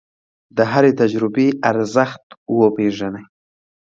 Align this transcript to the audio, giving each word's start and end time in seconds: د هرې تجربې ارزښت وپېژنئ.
د 0.57 0.57
هرې 0.71 0.91
تجربې 1.01 1.47
ارزښت 1.69 2.25
وپېژنئ. 2.59 3.23